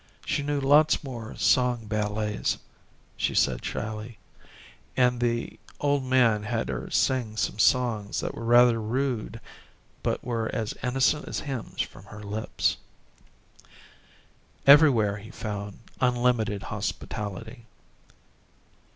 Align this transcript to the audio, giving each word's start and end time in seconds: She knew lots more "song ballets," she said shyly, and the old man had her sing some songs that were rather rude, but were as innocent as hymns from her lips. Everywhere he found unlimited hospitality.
She 0.25 0.41
knew 0.41 0.59
lots 0.59 1.03
more 1.03 1.35
"song 1.35 1.85
ballets," 1.85 2.57
she 3.17 3.35
said 3.35 3.63
shyly, 3.63 4.17
and 4.97 5.19
the 5.19 5.59
old 5.79 6.03
man 6.03 6.41
had 6.41 6.69
her 6.69 6.89
sing 6.89 7.37
some 7.37 7.59
songs 7.59 8.19
that 8.19 8.33
were 8.33 8.43
rather 8.43 8.81
rude, 8.81 9.39
but 10.01 10.23
were 10.23 10.49
as 10.55 10.73
innocent 10.81 11.27
as 11.27 11.41
hymns 11.41 11.83
from 11.83 12.05
her 12.05 12.23
lips. 12.23 12.77
Everywhere 14.65 15.17
he 15.17 15.29
found 15.29 15.77
unlimited 15.99 16.63
hospitality. 16.63 17.67